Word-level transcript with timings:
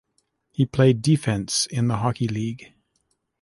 He 0.51 0.65
played 0.65 1.03
defense 1.03 1.67
in 1.69 1.87
the 1.87 1.97
Hockey 1.97 2.27
league. 2.27 2.73